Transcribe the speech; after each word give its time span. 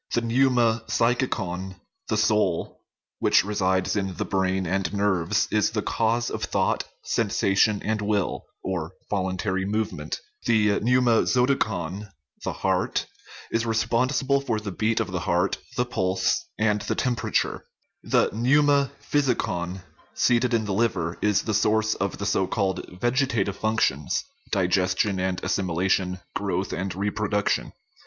The 0.15 0.21
pneuma 0.21 0.81
psychicon 0.87 1.75
the 2.07 2.17
soul 2.17 2.81
which 3.19 3.45
resides 3.45 3.95
in 3.95 4.15
the 4.15 4.25
brain 4.25 4.65
and 4.65 4.91
nerves, 4.91 5.47
is 5.51 5.69
the 5.69 5.83
cause 5.83 6.31
of 6.31 6.43
thought, 6.43 6.85
sensation, 7.03 7.83
and 7.85 8.01
will 8.01 8.47
(voluntary 9.11 9.63
move 9.63 9.93
ment); 9.93 10.19
the 10.47 10.79
pneuma 10.79 11.25
zoticon 11.25 12.09
the 12.43 12.51
heart 12.51 13.05
is 13.51 13.63
responsible 13.67 14.41
for 14.41 14.59
the 14.59 14.71
beat 14.71 14.99
of 14.99 15.11
the 15.11 15.19
heart, 15.19 15.59
the 15.77 15.85
pulse, 15.85 16.45
and 16.57 16.81
the 16.81 16.95
temperature; 16.95 17.65
the 18.01 18.31
pneuma 18.33 18.91
physicon, 19.03 19.81
seated 20.15 20.51
in 20.51 20.65
the 20.65 20.73
liver, 20.73 21.19
is 21.21 21.43
the 21.43 21.53
source 21.53 21.93
of 21.93 22.17
the 22.17 22.25
so 22.25 22.47
called 22.47 22.83
vegetative 22.99 23.55
functions, 23.55 24.23
digestion 24.49 25.19
and 25.19 25.43
as 25.43 25.51
similation, 25.51 26.19
growth 26.35 26.73
and 26.73 26.95
reproduction. 26.95 27.71